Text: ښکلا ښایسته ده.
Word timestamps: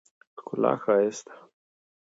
ښکلا 0.41 0.73
ښایسته 0.83 1.33
ده. 1.37 1.37